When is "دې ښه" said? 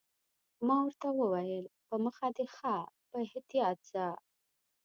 2.37-2.75